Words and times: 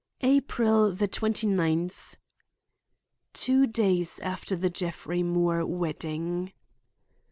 "April 0.21 0.91
the 0.93 1.07
twenty 1.07 1.45
ninth." 1.45 2.17
Two 3.33 3.67
days 3.67 4.17
after 4.23 4.55
the 4.55 4.71
Jeffrey 4.71 5.21
Moore 5.21 5.63
wedding! 5.63 6.53